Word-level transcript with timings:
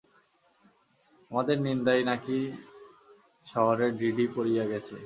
আমাদের 1.31 1.57
নিন্দায় 1.61 2.03
নাকি 2.03 2.37
শহরে 3.45 3.87
ঢিঢি 3.99 4.25
পড়িয়া 4.35 4.65
গেছে। 4.71 4.95